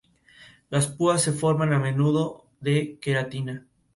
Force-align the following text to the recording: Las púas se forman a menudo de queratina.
Las 0.71 0.87
púas 0.87 1.21
se 1.21 1.31
forman 1.31 1.73
a 1.73 1.77
menudo 1.79 2.47
de 2.59 2.97
queratina. 2.99 3.67